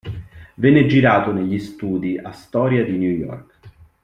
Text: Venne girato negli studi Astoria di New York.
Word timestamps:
Venne 0.55 0.87
girato 0.87 1.31
negli 1.31 1.59
studi 1.59 2.17
Astoria 2.17 2.83
di 2.83 2.97
New 2.97 3.11
York. 3.11 3.59